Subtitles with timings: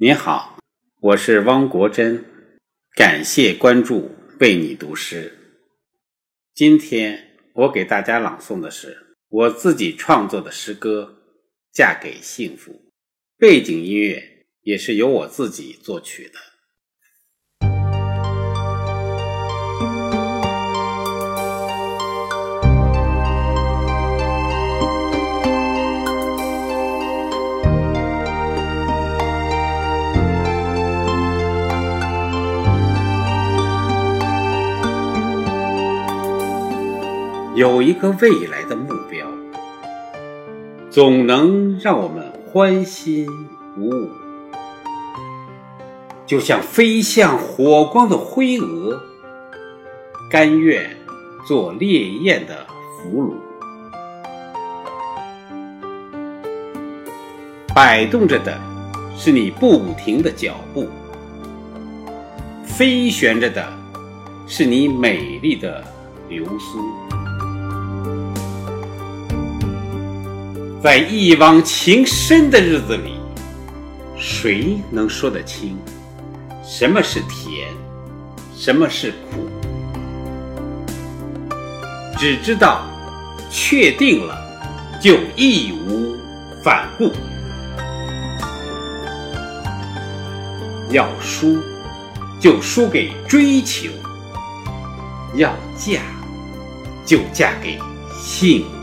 [0.00, 0.60] 你好，
[1.00, 2.24] 我是汪国真，
[2.94, 5.36] 感谢关注，为你读诗。
[6.54, 11.18] 今天我给大家朗诵的是我自己创作的诗歌
[11.76, 12.72] 《嫁给幸福》，
[13.38, 16.38] 背景音乐也是由我自己作曲的。
[37.58, 39.26] 有一个未来的目标，
[40.90, 43.26] 总能让我们欢欣
[43.74, 44.08] 鼓舞，
[46.24, 48.96] 就像飞向火光的灰蛾，
[50.30, 50.88] 甘愿
[51.48, 52.64] 做烈焰的
[53.02, 53.34] 俘虏。
[57.74, 58.56] 摆动着的
[59.16, 60.86] 是你不停的脚步，
[62.64, 63.66] 飞旋着的
[64.46, 65.82] 是你美丽的
[66.28, 67.27] 流苏。
[70.80, 73.14] 在一往情深的日子里，
[74.16, 75.76] 谁能说得清
[76.64, 77.68] 什么是甜，
[78.56, 79.48] 什么是苦？
[82.16, 82.86] 只知道
[83.50, 84.36] 确定了
[85.00, 86.16] 就义无
[86.62, 87.12] 反顾。
[90.90, 91.58] 要输
[92.40, 93.90] 就输给追求，
[95.34, 96.00] 要嫁
[97.04, 97.80] 就嫁给
[98.16, 98.77] 幸福。